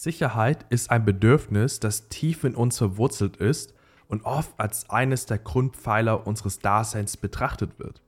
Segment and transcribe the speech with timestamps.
[0.00, 3.74] Sicherheit ist ein Bedürfnis, das tief in uns verwurzelt ist
[4.06, 8.00] und oft als eines der Grundpfeiler unseres Daseins betrachtet wird.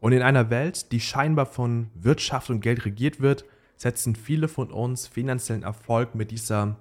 [0.00, 3.44] Und in einer Welt, die scheinbar von Wirtschaft und Geld regiert wird,
[3.76, 6.76] setzen viele von uns finanziellen Erfolg mit dieser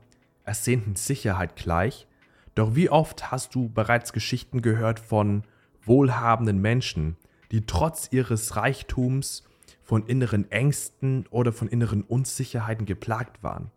[0.45, 2.07] ersehnten Sicherheit gleich.
[2.55, 5.43] Doch wie oft hast du bereits Geschichten gehört von
[5.83, 7.17] wohlhabenden Menschen,
[7.51, 9.43] die trotz ihres Reichtums
[9.83, 13.69] von inneren Ängsten oder von inneren Unsicherheiten geplagt waren?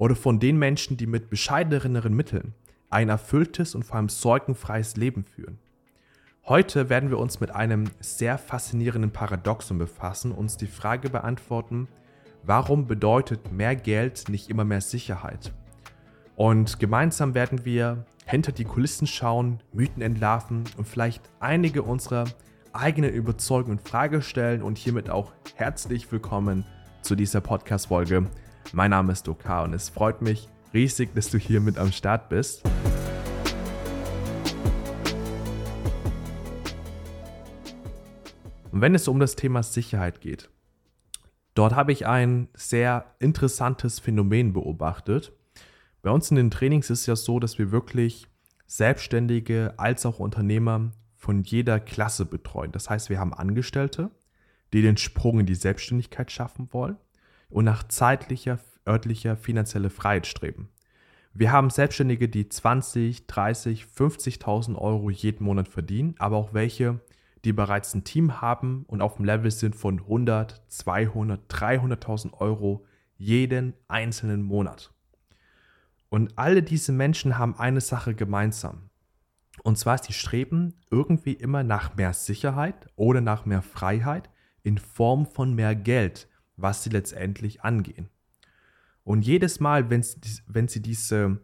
[0.00, 2.54] Oder von den Menschen, die mit bescheideneren Mitteln
[2.88, 5.58] ein erfülltes und vor allem sorgenfreies Leben führen?
[6.46, 11.86] Heute werden wir uns mit einem sehr faszinierenden Paradoxon befassen, uns die Frage beantworten,
[12.42, 15.52] warum bedeutet mehr Geld nicht immer mehr Sicherheit?
[16.34, 22.24] Und gemeinsam werden wir hinter die Kulissen schauen, Mythen entlarven und vielleicht einige unserer
[22.72, 26.64] eigenen Überzeugungen in Frage stellen und hiermit auch herzlich willkommen
[27.02, 28.30] zu dieser Podcast-Folge.
[28.72, 32.28] Mein Name ist Dokar und es freut mich riesig, dass du hier mit am Start
[32.28, 32.62] bist.
[38.70, 40.48] Und wenn es um das Thema Sicherheit geht,
[41.54, 45.32] dort habe ich ein sehr interessantes Phänomen beobachtet.
[46.02, 48.28] Bei uns in den Trainings ist es ja so, dass wir wirklich
[48.66, 52.70] Selbstständige als auch Unternehmer von jeder Klasse betreuen.
[52.70, 54.10] Das heißt, wir haben Angestellte,
[54.72, 56.96] die den Sprung in die Selbstständigkeit schaffen wollen
[57.50, 60.70] und nach zeitlicher, örtlicher, finanzieller Freiheit streben.
[61.32, 67.00] Wir haben Selbstständige, die 20, 30, 50.000 Euro jeden Monat verdienen, aber auch welche,
[67.44, 72.84] die bereits ein Team haben und auf dem Level sind von 100, 200, 300.000 Euro
[73.16, 74.92] jeden einzelnen Monat.
[76.08, 78.90] Und alle diese Menschen haben eine Sache gemeinsam.
[79.62, 84.30] Und zwar ist die streben irgendwie immer nach mehr Sicherheit oder nach mehr Freiheit
[84.62, 86.28] in Form von mehr Geld,
[86.62, 88.08] was sie letztendlich angehen.
[89.04, 91.40] Und jedes Mal, wenn sie, wenn sie diese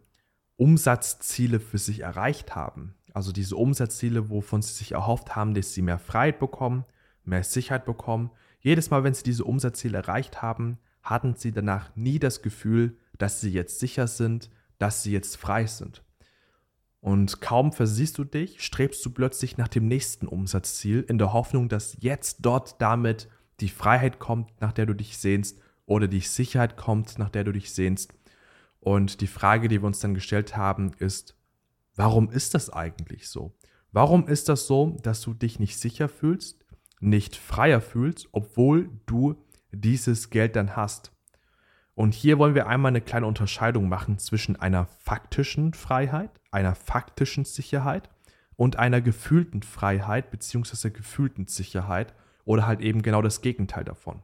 [0.56, 5.82] Umsatzziele für sich erreicht haben, also diese Umsatzziele, wovon sie sich erhofft haben, dass sie
[5.82, 6.84] mehr Freiheit bekommen,
[7.24, 12.18] mehr Sicherheit bekommen, jedes Mal, wenn sie diese Umsatzziele erreicht haben, hatten sie danach nie
[12.18, 16.02] das Gefühl, dass sie jetzt sicher sind, dass sie jetzt frei sind.
[17.00, 21.68] Und kaum versiehst du dich, strebst du plötzlich nach dem nächsten Umsatzziel in der Hoffnung,
[21.68, 23.28] dass jetzt dort damit
[23.60, 27.52] die Freiheit kommt, nach der du dich sehnst, oder die Sicherheit kommt, nach der du
[27.52, 28.12] dich sehnst.
[28.80, 31.36] Und die Frage, die wir uns dann gestellt haben, ist,
[31.94, 33.54] warum ist das eigentlich so?
[33.92, 36.64] Warum ist das so, dass du dich nicht sicher fühlst,
[37.00, 39.36] nicht freier fühlst, obwohl du
[39.72, 41.12] dieses Geld dann hast?
[41.94, 47.46] Und hier wollen wir einmal eine kleine Unterscheidung machen zwischen einer faktischen Freiheit, einer faktischen
[47.46, 48.10] Sicherheit
[48.56, 50.90] und einer gefühlten Freiheit bzw.
[50.90, 52.14] gefühlten Sicherheit
[52.46, 54.22] oder halt eben genau das Gegenteil davon.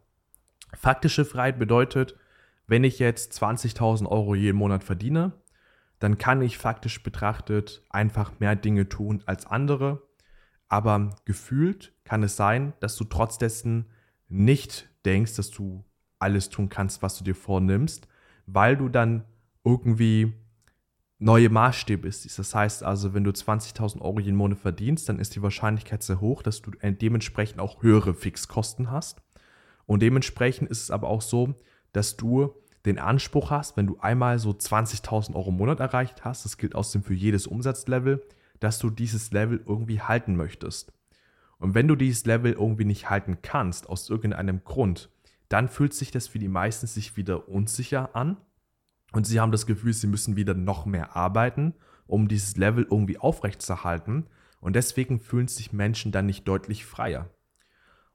[0.73, 2.17] Faktische Freiheit bedeutet,
[2.67, 5.33] wenn ich jetzt 20.000 Euro jeden Monat verdiene,
[5.99, 10.03] dann kann ich faktisch betrachtet einfach mehr Dinge tun als andere.
[10.69, 13.91] Aber gefühlt kann es sein, dass du trotz dessen
[14.29, 15.85] nicht denkst, dass du
[16.19, 18.09] alles tun kannst, was du dir vornimmst,
[18.47, 19.25] weil du dann
[19.65, 20.33] irgendwie
[21.23, 22.39] neue Maßstäbe ist.
[22.39, 26.21] Das heißt also, wenn du 20.000 Euro jeden Monat verdienst, dann ist die Wahrscheinlichkeit sehr
[26.21, 29.23] hoch, dass du dementsprechend auch höhere Fixkosten hast.
[29.87, 31.55] Und dementsprechend ist es aber auch so,
[31.93, 36.45] dass du den Anspruch hast, wenn du einmal so 20.000 Euro im Monat erreicht hast,
[36.45, 38.23] das gilt außerdem für jedes Umsatzlevel,
[38.59, 40.93] dass du dieses Level irgendwie halten möchtest.
[41.59, 45.11] Und wenn du dieses Level irgendwie nicht halten kannst, aus irgendeinem Grund,
[45.49, 48.37] dann fühlt sich das für die meisten sich wieder unsicher an
[49.13, 51.75] und sie haben das Gefühl, sie müssen wieder noch mehr arbeiten,
[52.07, 54.27] um dieses Level irgendwie aufrechtzuerhalten
[54.61, 57.29] und deswegen fühlen sich Menschen dann nicht deutlich freier.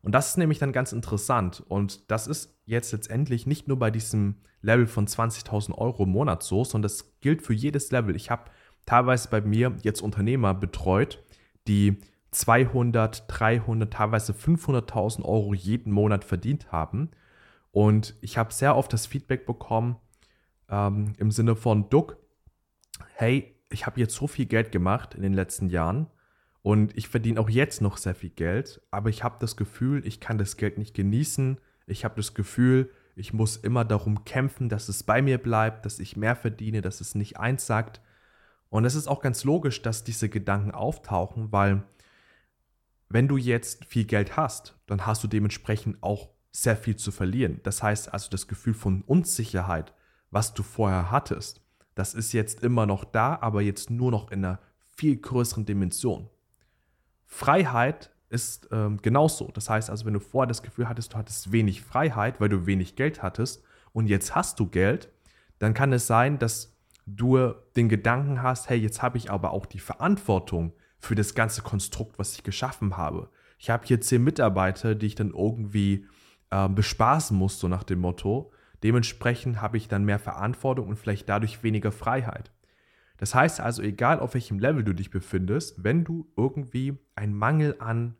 [0.01, 3.91] Und das ist nämlich dann ganz interessant und das ist jetzt letztendlich nicht nur bei
[3.91, 8.15] diesem Level von 20.000 Euro im Monat so, sondern das gilt für jedes Level.
[8.15, 8.49] Ich habe
[8.85, 11.23] teilweise bei mir jetzt Unternehmer betreut,
[11.67, 11.97] die
[12.31, 17.09] 200, 300, teilweise 500.000 Euro jeden Monat verdient haben
[17.71, 19.97] und ich habe sehr oft das Feedback bekommen
[20.69, 22.17] ähm, im Sinne von, Duck,
[23.15, 26.07] hey, ich habe jetzt so viel Geld gemacht in den letzten Jahren
[26.61, 30.19] und ich verdiene auch jetzt noch sehr viel Geld, aber ich habe das Gefühl, ich
[30.19, 31.59] kann das Geld nicht genießen.
[31.85, 35.99] Ich habe das Gefühl, ich muss immer darum kämpfen, dass es bei mir bleibt, dass
[35.99, 38.01] ich mehr verdiene, dass es nicht einsackt.
[38.69, 41.83] Und es ist auch ganz logisch, dass diese Gedanken auftauchen, weil
[43.09, 47.61] wenn du jetzt viel Geld hast, dann hast du dementsprechend auch sehr viel zu verlieren.
[47.63, 49.93] Das heißt also, das Gefühl von Unsicherheit,
[50.31, 51.61] was du vorher hattest,
[51.95, 56.29] das ist jetzt immer noch da, aber jetzt nur noch in einer viel größeren Dimension.
[57.25, 59.49] Freiheit ist ähm, genauso.
[59.53, 62.65] Das heißt also, wenn du vorher das Gefühl hattest, du hattest wenig Freiheit, weil du
[62.65, 63.63] wenig Geld hattest
[63.93, 65.09] und jetzt hast du Geld,
[65.59, 66.75] dann kann es sein, dass
[67.05, 71.61] du den Gedanken hast, hey, jetzt habe ich aber auch die Verantwortung für das ganze
[71.61, 73.29] Konstrukt, was ich geschaffen habe.
[73.57, 76.05] Ich habe hier zehn Mitarbeiter, die ich dann irgendwie
[76.51, 78.51] äh, bespaßen muss, so nach dem Motto.
[78.83, 82.51] Dementsprechend habe ich dann mehr Verantwortung und vielleicht dadurch weniger Freiheit.
[83.17, 87.75] Das heißt also, egal auf welchem Level du dich befindest, wenn du irgendwie einen Mangel
[87.79, 88.15] an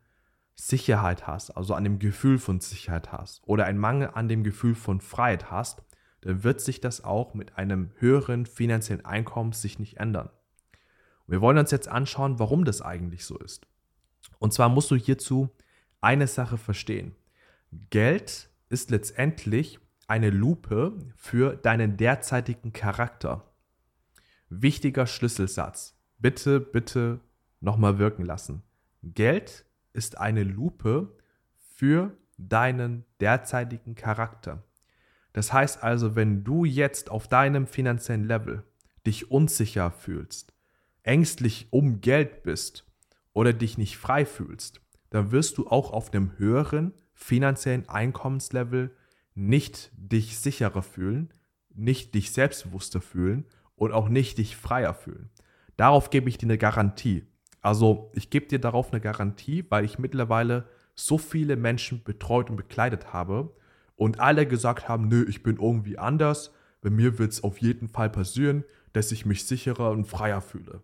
[0.56, 4.74] Sicherheit hast, also an dem Gefühl von Sicherheit hast oder einen Mangel an dem Gefühl
[4.74, 5.82] von Freiheit hast,
[6.22, 10.30] dann wird sich das auch mit einem höheren finanziellen Einkommen sich nicht ändern.
[11.26, 13.68] Und wir wollen uns jetzt anschauen, warum das eigentlich so ist.
[14.40, 15.48] Und zwar musst du hierzu
[16.00, 17.14] eine Sache verstehen.
[17.90, 19.78] Geld ist letztendlich
[20.08, 23.44] eine Lupe für deinen derzeitigen Charakter.
[24.48, 25.96] Wichtiger Schlüsselsatz.
[26.18, 27.20] Bitte, bitte
[27.60, 28.62] nochmal wirken lassen.
[29.02, 31.14] Geld ist eine Lupe
[31.74, 34.64] für deinen derzeitigen Charakter.
[35.34, 38.64] Das heißt also, wenn du jetzt auf deinem finanziellen Level
[39.06, 40.54] dich unsicher fühlst,
[41.02, 42.86] ängstlich um Geld bist
[43.34, 48.90] oder dich nicht frei fühlst, dann wirst du auch auf einem höheren finanziellen Einkommenslevel
[49.38, 51.30] nicht dich sicherer fühlen,
[51.72, 53.44] nicht dich selbstbewusster fühlen
[53.76, 55.30] und auch nicht dich freier fühlen.
[55.76, 57.24] Darauf gebe ich dir eine Garantie.
[57.60, 62.56] Also ich gebe dir darauf eine Garantie, weil ich mittlerweile so viele Menschen betreut und
[62.56, 63.54] bekleidet habe
[63.94, 66.52] und alle gesagt haben, nö, ich bin irgendwie anders.
[66.80, 70.82] Bei mir wird es auf jeden Fall passieren, dass ich mich sicherer und freier fühle.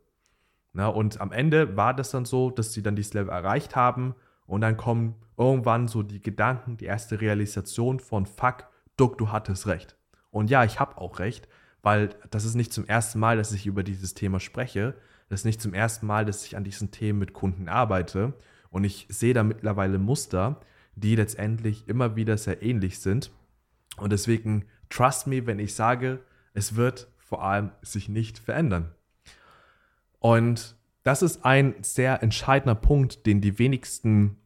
[0.72, 4.14] Na, und am Ende war das dann so, dass sie dann dieses Level erreicht haben
[4.46, 9.66] und dann kommen irgendwann so die Gedanken, die erste Realisation von Fuck, Duck, du hattest
[9.66, 9.96] recht.
[10.30, 11.48] Und ja, ich habe auch recht,
[11.82, 14.94] weil das ist nicht zum ersten Mal, dass ich über dieses Thema spreche.
[15.28, 18.34] Das ist nicht zum ersten Mal, dass ich an diesen Themen mit Kunden arbeite.
[18.70, 20.60] Und ich sehe da mittlerweile Muster,
[20.96, 23.30] die letztendlich immer wieder sehr ähnlich sind.
[23.96, 26.20] Und deswegen trust me, wenn ich sage,
[26.52, 28.94] es wird vor allem sich nicht verändern.
[30.18, 34.38] Und das ist ein sehr entscheidender Punkt, den die wenigsten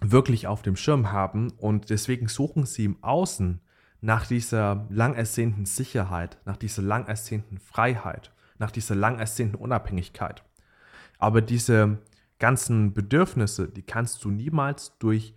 [0.00, 1.52] wirklich auf dem Schirm haben.
[1.52, 3.60] Und deswegen suchen sie im Außen
[4.00, 10.44] nach dieser lang ersehnten Sicherheit, nach dieser lang ersehnten Freiheit, nach dieser lang ersehnten Unabhängigkeit.
[11.18, 11.98] Aber diese
[12.38, 15.34] ganzen Bedürfnisse, die kannst du niemals durch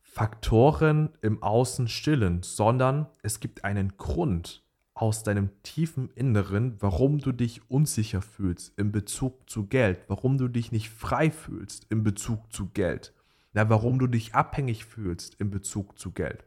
[0.00, 4.65] Faktoren im Außen stillen, sondern es gibt einen Grund,
[4.96, 10.48] aus deinem tiefen Inneren, warum du dich unsicher fühlst in Bezug zu Geld, warum du
[10.48, 13.12] dich nicht frei fühlst in Bezug zu Geld,
[13.52, 16.44] na, warum du dich abhängig fühlst in Bezug zu Geld.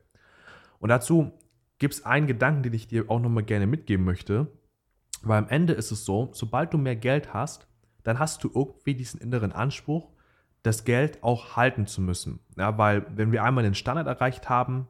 [0.79, 1.31] Und dazu
[1.77, 4.47] gibt es einen Gedanken, den ich dir auch nochmal gerne mitgeben möchte,
[5.21, 7.67] weil am Ende ist es so, sobald du mehr Geld hast,
[8.03, 10.09] dann hast du irgendwie diesen inneren Anspruch,
[10.63, 12.39] das Geld auch halten zu müssen.
[12.57, 14.87] Ja, weil wenn wir einmal den Standard erreicht haben,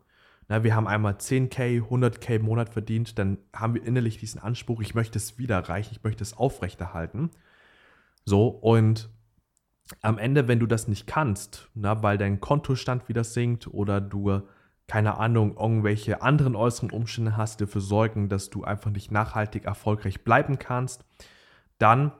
[0.49, 4.81] na, wir haben einmal 10k, 100k im Monat verdient, dann haben wir innerlich diesen Anspruch,
[4.81, 7.29] ich möchte es wieder erreichen, ich möchte es aufrechterhalten.
[8.25, 9.09] So, und
[10.01, 14.41] am Ende, wenn du das nicht kannst, na, weil dein Kontostand wieder sinkt oder du,
[14.87, 19.65] keine Ahnung, irgendwelche anderen äußeren Umstände hast, die dafür sorgen, dass du einfach nicht nachhaltig
[19.65, 21.05] erfolgreich bleiben kannst,
[21.77, 22.11] dann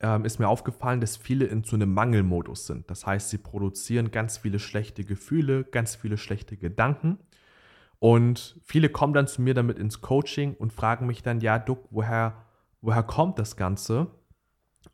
[0.00, 2.90] ähm, ist mir aufgefallen, dass viele in so einem Mangelmodus sind.
[2.90, 7.18] Das heißt, sie produzieren ganz viele schlechte Gefühle, ganz viele schlechte Gedanken
[8.04, 11.88] und viele kommen dann zu mir damit ins Coaching und fragen mich dann, ja, Duck,
[11.88, 12.36] woher,
[12.82, 14.08] woher kommt das Ganze?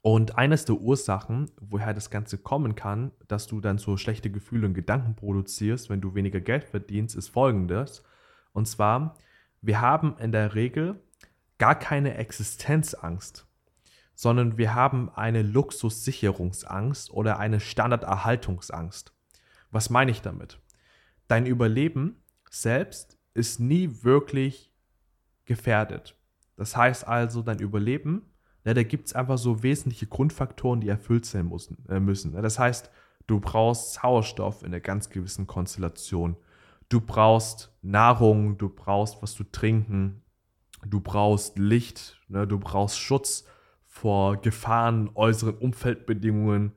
[0.01, 4.69] Und eines der Ursachen, woher das Ganze kommen kann, dass du dann so schlechte Gefühle
[4.69, 8.05] und Gedanken produzierst, wenn du weniger Geld verdienst, ist folgendes.
[8.53, 9.17] Und zwar,
[9.61, 11.03] wir haben in der Regel
[11.59, 13.45] gar keine Existenzangst,
[14.15, 19.13] sondern wir haben eine Luxussicherungsangst oder eine Standarderhaltungsangst.
[19.73, 20.61] Was meine ich damit?
[21.27, 24.71] Dein Überleben selbst ist nie wirklich
[25.47, 26.17] gefährdet.
[26.57, 28.23] Das heißt also, dein Überleben,
[28.65, 31.79] ja, da gibt es einfach so wesentliche Grundfaktoren, die erfüllt sein müssen.
[31.89, 32.33] Äh, müssen.
[32.33, 32.91] Das heißt,
[33.27, 36.37] du brauchst Sauerstoff in einer ganz gewissen Konstellation.
[36.91, 40.23] Du brauchst Nahrung, du brauchst was zu trinken,
[40.85, 43.45] du brauchst Licht, ne, du brauchst Schutz
[43.87, 46.73] vor Gefahren, äußeren Umfeldbedingungen,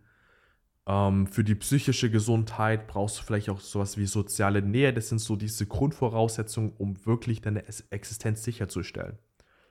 [0.85, 4.93] ähm, für die psychische Gesundheit brauchst du vielleicht auch sowas wie soziale Nähe.
[4.93, 9.17] Das sind so diese Grundvoraussetzungen, um wirklich deine Existenz sicherzustellen.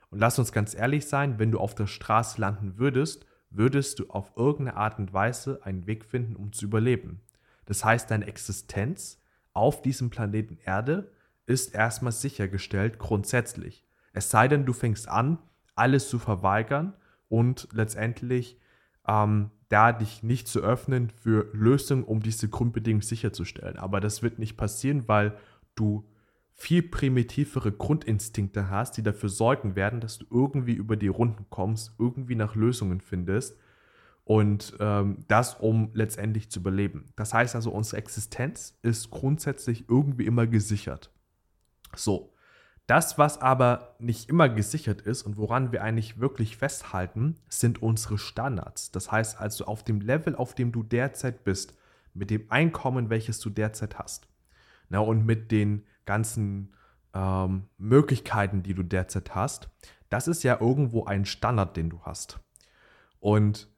[0.09, 4.09] Und lass uns ganz ehrlich sein, wenn du auf der Straße landen würdest, würdest du
[4.09, 7.21] auf irgendeine Art und Weise einen Weg finden, um zu überleben.
[7.65, 9.19] Das heißt, deine Existenz
[9.53, 11.11] auf diesem Planeten Erde
[11.45, 13.85] ist erstmal sichergestellt grundsätzlich.
[14.13, 15.37] Es sei denn, du fängst an,
[15.75, 16.93] alles zu verweigern
[17.29, 18.59] und letztendlich
[19.07, 23.77] ähm, da dich nicht zu öffnen für Lösungen, um diese Grundbedingungen sicherzustellen.
[23.77, 25.35] Aber das wird nicht passieren, weil
[25.73, 26.07] du
[26.53, 31.95] viel primitivere Grundinstinkte hast, die dafür sorgen werden, dass du irgendwie über die Runden kommst,
[31.97, 33.57] irgendwie nach Lösungen findest
[34.25, 37.11] und ähm, das, um letztendlich zu überleben.
[37.15, 41.09] Das heißt also, unsere Existenz ist grundsätzlich irgendwie immer gesichert.
[41.95, 42.32] So,
[42.87, 48.17] das, was aber nicht immer gesichert ist und woran wir eigentlich wirklich festhalten, sind unsere
[48.17, 48.91] Standards.
[48.91, 51.75] Das heißt also auf dem Level, auf dem du derzeit bist,
[52.13, 54.27] mit dem Einkommen, welches du derzeit hast.
[54.89, 56.73] Na, und mit den ganzen
[57.13, 59.69] ähm, Möglichkeiten, die du derzeit hast,
[60.09, 62.39] das ist ja irgendwo ein Standard, den du hast.
[63.19, 63.69] Und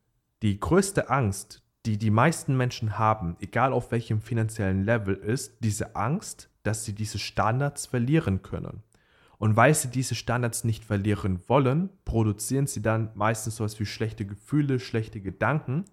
[0.42, 5.96] die größte Angst, die die meisten Menschen haben, egal auf welchem finanziellen Level, ist diese
[5.96, 8.84] Angst, dass sie diese Standards verlieren können.
[9.38, 14.26] Und weil sie diese Standards nicht verlieren wollen, produzieren sie dann meistens sowas wie schlechte
[14.26, 15.86] Gefühle, schlechte Gedanken,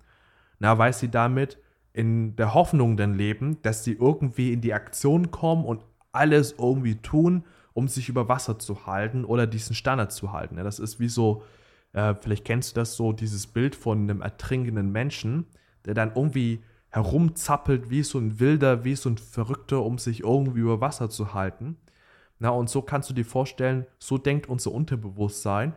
[0.58, 1.58] na, weil sie damit
[1.92, 6.96] in der Hoffnung dann leben, dass sie irgendwie in die Aktion kommen und alles irgendwie
[6.96, 7.44] tun,
[7.74, 10.56] um sich über Wasser zu halten oder diesen Standard zu halten.
[10.56, 11.42] Ja, das ist wie so,
[11.92, 15.46] äh, vielleicht kennst du das so, dieses Bild von einem ertrinkenden Menschen,
[15.84, 20.60] der dann irgendwie herumzappelt wie so ein Wilder, wie so ein Verrückter, um sich irgendwie
[20.60, 21.76] über Wasser zu halten.
[22.42, 25.74] Na, und so kannst du dir vorstellen, so denkt unser Unterbewusstsein,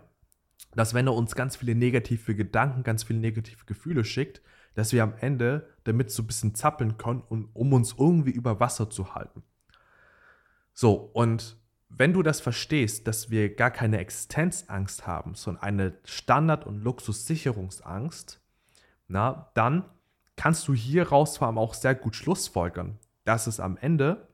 [0.73, 4.41] dass wenn er uns ganz viele negative Gedanken, ganz viele negative Gefühle schickt,
[4.73, 8.59] dass wir am Ende damit so ein bisschen zappeln können, um, um uns irgendwie über
[8.59, 9.43] Wasser zu halten.
[10.73, 11.55] So, und
[11.89, 18.41] wenn du das verstehst, dass wir gar keine Existenzangst haben, sondern eine Standard- und Luxussicherungsangst,
[19.07, 19.85] na, dann
[20.35, 24.27] kannst du hier raus vor allem auch sehr gut schlussfolgern, dass es am Ende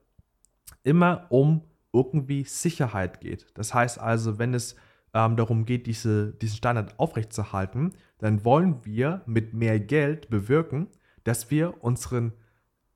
[0.83, 3.47] immer um irgendwie Sicherheit geht.
[3.53, 4.75] Das heißt also, wenn es
[5.13, 10.87] ähm, darum geht, diese, diesen Standard aufrechtzuerhalten, dann wollen wir mit mehr Geld bewirken,
[11.23, 12.33] dass wir unseren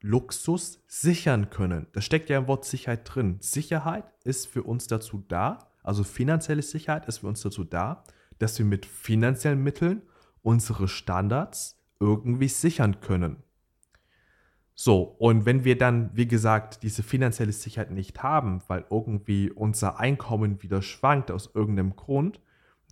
[0.02, 1.88] Luxus sichern können.
[1.94, 3.38] Das steckt ja im Wort Sicherheit drin.
[3.40, 8.04] Sicherheit ist für uns dazu da, also finanzielle Sicherheit ist für uns dazu da,
[8.40, 10.02] dass wir mit finanziellen Mitteln
[10.42, 13.38] unsere Standards irgendwie sichern können.
[14.77, 20.00] So, und wenn wir dann, wie gesagt, diese finanzielle Sicherheit nicht haben, weil irgendwie unser
[20.00, 22.41] Einkommen wieder schwankt aus irgendeinem Grund,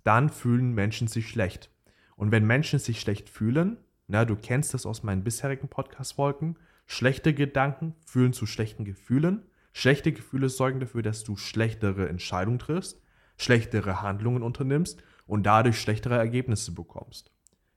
[0.02, 1.70] dann fühlen Menschen sich schlecht.
[2.16, 3.76] Und wenn Menschen sich schlecht fühlen,
[4.06, 9.42] na, du kennst das aus meinen bisherigen Podcast-Folgen, schlechte Gedanken führen zu schlechten Gefühlen,
[9.74, 13.02] schlechte Gefühle sorgen dafür, dass du schlechtere Entscheidungen triffst,
[13.36, 17.30] schlechtere Handlungen unternimmst und dadurch schlechtere Ergebnisse bekommst.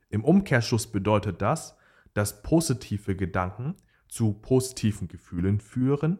[0.09, 1.75] Im Umkehrschluss bedeutet das,
[2.13, 3.75] dass positive Gedanken
[4.07, 6.19] zu positiven Gefühlen führen,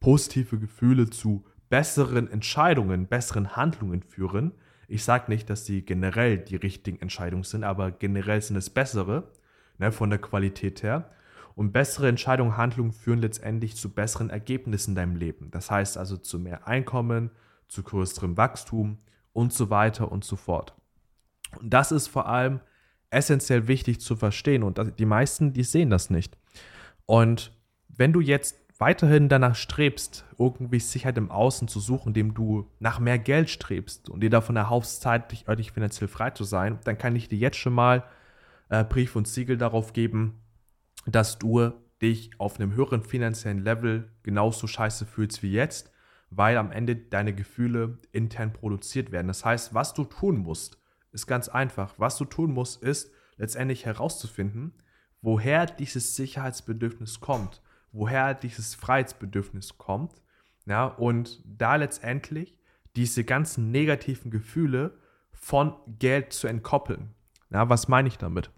[0.00, 4.52] positive Gefühle zu besseren Entscheidungen, besseren Handlungen führen.
[4.86, 9.30] Ich sage nicht, dass sie generell die richtigen Entscheidungen sind, aber generell sind es bessere,
[9.78, 11.10] ne, von der Qualität her.
[11.54, 15.50] Und bessere Entscheidungen, Handlungen führen letztendlich zu besseren Ergebnissen in deinem Leben.
[15.50, 17.30] Das heißt also zu mehr Einkommen,
[17.68, 18.98] zu größerem Wachstum
[19.32, 20.74] und so weiter und so fort.
[21.60, 22.60] Und das ist vor allem
[23.10, 26.36] essentiell wichtig zu verstehen und die meisten, die sehen das nicht.
[27.06, 27.52] Und
[27.88, 32.98] wenn du jetzt weiterhin danach strebst, irgendwie Sicherheit im Außen zu suchen, indem du nach
[32.98, 37.14] mehr Geld strebst und dir davon erhoffst, zeitlich örtlich finanziell frei zu sein, dann kann
[37.14, 38.04] ich dir jetzt schon mal
[38.68, 40.40] äh, Brief und Siegel darauf geben,
[41.06, 45.92] dass du dich auf einem höheren finanziellen Level genauso scheiße fühlst wie jetzt,
[46.30, 49.28] weil am Ende deine Gefühle intern produziert werden.
[49.28, 50.78] Das heißt, was du tun musst,
[51.12, 51.94] ist ganz einfach.
[51.98, 54.74] Was du tun musst, ist letztendlich herauszufinden,
[55.24, 57.62] woher dieses Sicherheitsbedürfnis kommt,
[57.92, 60.12] woher dieses Freiheitsbedürfnis kommt,
[60.66, 62.58] ja, und da letztendlich
[62.94, 64.98] diese ganzen negativen Gefühle
[65.32, 67.14] von Geld zu entkoppeln.
[67.50, 68.50] Ja, was meine ich damit?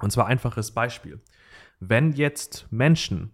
[0.00, 1.20] Und zwar einfaches Beispiel.
[1.80, 3.32] Wenn jetzt Menschen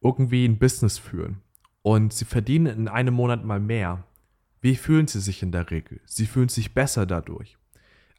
[0.00, 1.42] irgendwie ein Business führen
[1.82, 4.04] und sie verdienen in einem Monat mal mehr,
[4.62, 6.00] wie fühlen sie sich in der Regel?
[6.06, 7.58] Sie fühlen sich besser dadurch.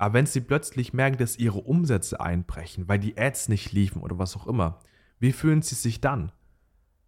[0.04, 4.20] Aber wenn sie plötzlich merken, dass ihre Umsätze einbrechen, weil die Ads nicht liefen oder
[4.20, 4.80] was auch immer,
[5.20, 6.34] wie fühlen sie sich dann?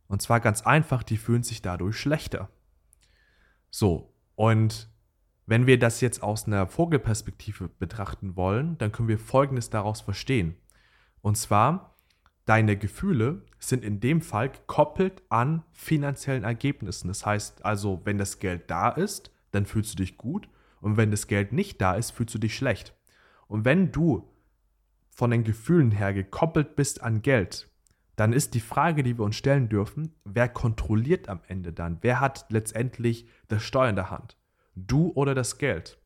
[0.08, 2.48] Und zwar ganz einfach, die fühlen sich dadurch schlechter.
[3.70, 4.90] So, und
[5.46, 10.56] wenn wir das jetzt aus einer Vogelperspektive betrachten wollen, dann können wir Folgendes daraus verstehen.
[11.20, 11.98] Und zwar,
[12.46, 17.10] deine Gefühle sind in dem Fall gekoppelt an finanziellen Ergebnissen.
[17.10, 20.48] Das heißt also, wenn das Geld da ist, dann fühlst du dich gut
[20.86, 22.94] und wenn das Geld nicht da ist, fühlst du dich schlecht.
[23.48, 24.30] Und wenn du
[25.10, 27.72] von den Gefühlen her gekoppelt bist an Geld,
[28.16, 31.98] dann ist die Frage, die wir uns stellen dürfen, wer kontrolliert am Ende dann?
[32.02, 34.38] Wer hat letztendlich das Steuer in der Hand?
[34.76, 35.98] Du oder das Geld?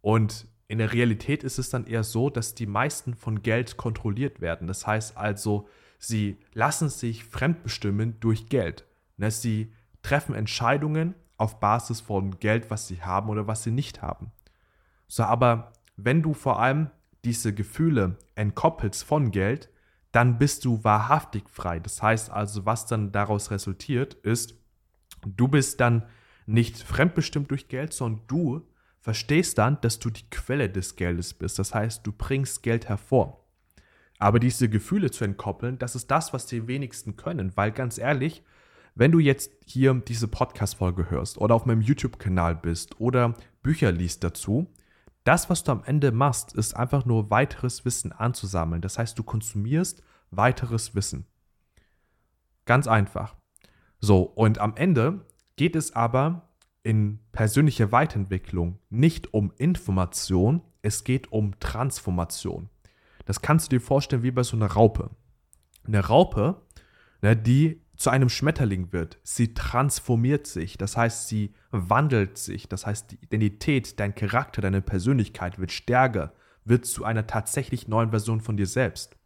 [0.00, 4.40] Und in der Realität ist es dann eher so, dass die meisten von Geld kontrolliert
[4.40, 4.66] werden.
[4.66, 8.86] Das heißt also, sie lassen sich fremdbestimmen durch Geld.
[9.18, 14.02] Ne, sie treffen Entscheidungen auf Basis von Geld, was sie haben oder was sie nicht
[14.02, 14.30] haben.
[15.08, 16.90] So, aber wenn du vor allem
[17.24, 19.70] diese Gefühle entkoppelst von Geld,
[20.12, 21.80] dann bist du wahrhaftig frei.
[21.80, 24.54] Das heißt also, was dann daraus resultiert, ist,
[25.24, 26.06] du bist dann
[26.46, 28.66] nicht fremdbestimmt durch Geld, sondern du
[29.00, 31.58] verstehst dann, dass du die Quelle des Geldes bist.
[31.58, 33.46] Das heißt, du bringst Geld hervor.
[34.18, 38.42] Aber diese Gefühle zu entkoppeln, das ist das, was die wenigsten können, weil ganz ehrlich,
[38.94, 44.24] wenn du jetzt hier diese Podcast-Folge hörst oder auf meinem YouTube-Kanal bist oder Bücher liest
[44.24, 44.66] dazu,
[45.24, 48.80] das, was du am Ende machst, ist einfach nur weiteres Wissen anzusammeln.
[48.80, 51.26] Das heißt, du konsumierst weiteres Wissen.
[52.64, 53.36] Ganz einfach.
[54.00, 56.48] So, und am Ende geht es aber
[56.82, 62.70] in persönlicher Weiterentwicklung nicht um Information, es geht um Transformation.
[63.26, 65.10] Das kannst du dir vorstellen wie bei so einer Raupe.
[65.86, 66.62] Eine Raupe,
[67.20, 72.86] ne, die zu einem Schmetterling wird, sie transformiert sich, das heißt, sie wandelt sich, das
[72.86, 76.32] heißt, die Identität, dein Charakter, deine Persönlichkeit wird stärker,
[76.64, 79.16] wird zu einer tatsächlich neuen Version von dir selbst.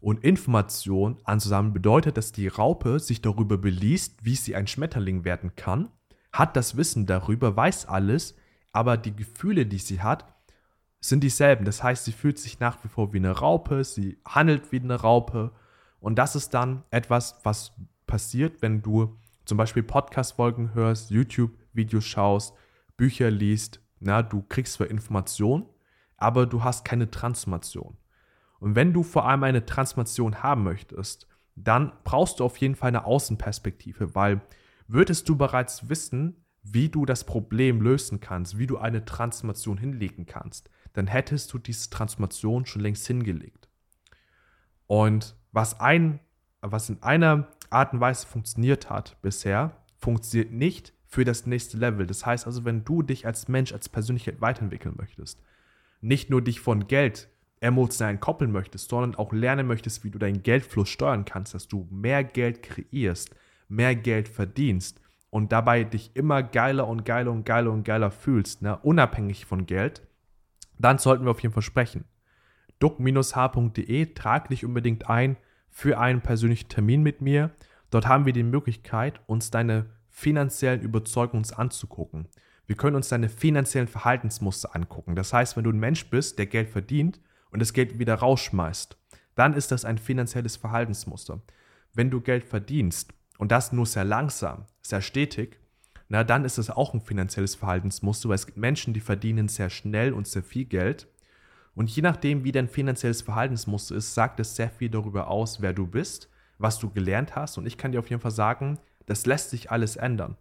[0.00, 5.54] Und Information anzusammeln bedeutet, dass die Raupe sich darüber beliest, wie sie ein Schmetterling werden
[5.56, 5.90] kann
[6.34, 8.36] hat das Wissen darüber, weiß alles,
[8.72, 10.34] aber die Gefühle, die sie hat,
[11.00, 11.64] sind dieselben.
[11.64, 14.96] Das heißt, sie fühlt sich nach wie vor wie eine Raupe, sie handelt wie eine
[14.96, 15.52] Raupe.
[16.04, 17.72] Und das ist dann etwas, was
[18.06, 22.54] passiert, wenn du zum Beispiel Podcast-Folgen hörst, YouTube-Videos schaust,
[22.98, 23.80] Bücher liest.
[24.00, 25.64] Na, du kriegst zwar Informationen,
[26.18, 27.96] aber du hast keine Transformation.
[28.60, 32.88] Und wenn du vor allem eine Transformation haben möchtest, dann brauchst du auf jeden Fall
[32.88, 34.42] eine Außenperspektive, weil
[34.86, 40.26] würdest du bereits wissen, wie du das Problem lösen kannst, wie du eine Transformation hinlegen
[40.26, 43.70] kannst, dann hättest du diese Transformation schon längst hingelegt.
[44.86, 46.18] Und was, ein,
[46.60, 52.06] was in einer Art und Weise funktioniert hat bisher, funktioniert nicht für das nächste Level.
[52.06, 55.40] Das heißt also, wenn du dich als Mensch, als Persönlichkeit weiterentwickeln möchtest,
[56.00, 57.28] nicht nur dich von Geld
[57.60, 61.86] emotional entkoppeln möchtest, sondern auch lernen möchtest, wie du deinen Geldfluss steuern kannst, dass du
[61.90, 63.34] mehr Geld kreierst,
[63.68, 68.60] mehr Geld verdienst und dabei dich immer geiler und geiler und geiler und geiler fühlst,
[68.62, 70.02] ne, unabhängig von Geld,
[70.78, 72.04] dann sollten wir auf jeden Fall sprechen.
[72.80, 75.36] duck-h.de, trag dich unbedingt ein
[75.74, 77.50] für einen persönlichen Termin mit mir.
[77.90, 82.28] Dort haben wir die Möglichkeit, uns deine finanziellen Überzeugungen anzugucken.
[82.66, 85.16] Wir können uns deine finanziellen Verhaltensmuster angucken.
[85.16, 88.96] Das heißt, wenn du ein Mensch bist, der Geld verdient und das Geld wieder rausschmeißt,
[89.34, 91.42] dann ist das ein finanzielles Verhaltensmuster.
[91.92, 95.58] Wenn du Geld verdienst und das nur sehr langsam, sehr stetig,
[96.08, 99.70] na, dann ist es auch ein finanzielles Verhaltensmuster, weil es gibt Menschen, die verdienen sehr
[99.70, 101.08] schnell und sehr viel Geld.
[101.74, 105.72] Und je nachdem, wie dein finanzielles Verhaltensmuster ist, sagt es sehr viel darüber aus, wer
[105.72, 107.58] du bist, was du gelernt hast.
[107.58, 110.36] Und ich kann dir auf jeden Fall sagen, das lässt sich alles ändern.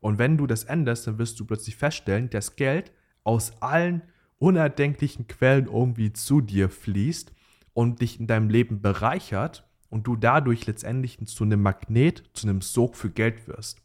[0.00, 4.02] Und wenn du das änderst, dann wirst du plötzlich feststellen, dass Geld aus allen
[4.38, 7.32] unerdenklichen Quellen irgendwie zu dir fließt
[7.72, 12.60] und dich in deinem Leben bereichert und du dadurch letztendlich zu einem Magnet, zu einem
[12.60, 13.80] Sog für Geld wirst.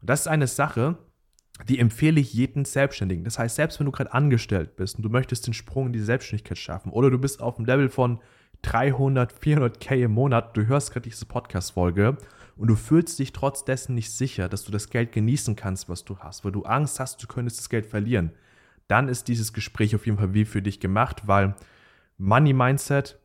[0.00, 0.98] Und das ist eine Sache,
[1.68, 3.24] die empfehle ich jedem Selbstständigen.
[3.24, 6.00] Das heißt, selbst wenn du gerade angestellt bist und du möchtest den Sprung in die
[6.00, 8.20] Selbstständigkeit schaffen oder du bist auf dem Level von
[8.62, 12.18] 300, 400k im Monat, du hörst gerade diese Podcast-Folge
[12.56, 16.04] und du fühlst dich trotz dessen nicht sicher, dass du das Geld genießen kannst, was
[16.04, 18.32] du hast, weil du Angst hast, du könntest das Geld verlieren,
[18.88, 21.54] dann ist dieses Gespräch auf jeden Fall wie für dich gemacht, weil
[22.18, 23.18] Money Mindset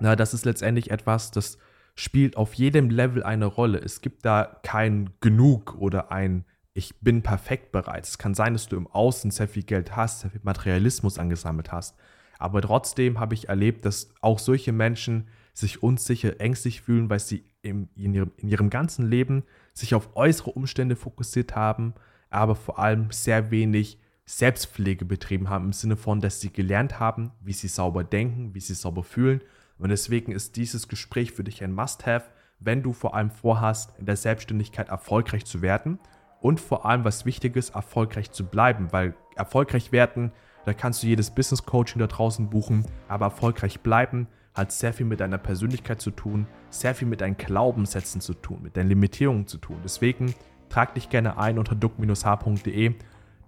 [0.00, 1.58] na, das ist letztendlich etwas, das
[1.94, 3.78] spielt auf jedem Level eine Rolle.
[3.78, 8.10] Es gibt da kein Genug oder ein Ich bin perfekt bereits.
[8.10, 11.72] Es kann sein, dass du im Außen sehr viel Geld hast, sehr viel Materialismus angesammelt
[11.72, 11.96] hast.
[12.38, 17.44] Aber trotzdem habe ich erlebt, dass auch solche Menschen sich unsicher, ängstlich fühlen, weil sie
[17.62, 19.42] in, ihrem, in ihrem ganzen Leben
[19.74, 21.94] sich auf äußere Umstände fokussiert haben,
[22.30, 27.32] aber vor allem sehr wenig Selbstpflege betrieben haben, im Sinne von, dass sie gelernt haben,
[27.40, 29.42] wie sie sauber denken, wie sie sauber fühlen
[29.80, 32.26] und deswegen ist dieses Gespräch für dich ein Must-Have,
[32.58, 35.98] wenn du vor allem vorhast, in der Selbstständigkeit erfolgreich zu werden
[36.40, 40.32] und vor allem, was wichtig ist, erfolgreich zu bleiben, weil erfolgreich werden,
[40.64, 45.06] da kannst du jedes Business Coaching da draußen buchen, aber erfolgreich bleiben hat sehr viel
[45.06, 49.46] mit deiner Persönlichkeit zu tun, sehr viel mit deinen Glaubenssätzen zu tun, mit deinen Limitierungen
[49.46, 49.76] zu tun.
[49.84, 50.34] Deswegen
[50.68, 52.94] trag dich gerne ein unter duck-h.de.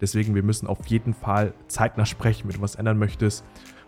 [0.00, 3.44] Deswegen, wir müssen auf jeden Fall zeitnah sprechen, wenn du was ändern möchtest.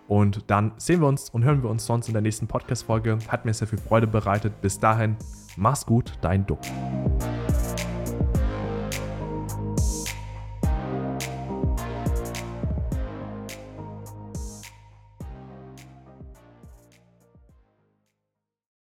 [0.07, 3.19] Und dann sehen wir uns und hören wir uns sonst in der nächsten Podcast-Folge.
[3.29, 4.61] Hat mir sehr viel Freude bereitet.
[4.61, 5.17] Bis dahin,
[5.57, 6.61] mach's gut, dein Duck.